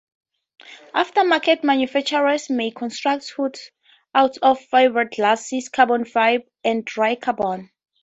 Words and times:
Aftermarket 0.95 1.63
manufacturers 1.63 2.49
may 2.49 2.71
construct 2.71 3.29
hoods 3.37 3.69
out 4.15 4.35
of 4.41 4.59
fiberglass, 4.73 5.71
carbon 5.71 6.05
fiber, 6.05 6.43
or 6.63 6.81
dry 6.81 7.13
carbon. 7.13 7.69